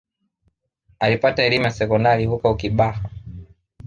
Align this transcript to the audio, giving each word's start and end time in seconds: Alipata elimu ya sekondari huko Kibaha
Alipata 0.99 1.43
elimu 1.43 1.63
ya 1.65 1.71
sekondari 1.71 2.25
huko 2.25 2.55
Kibaha 2.55 3.09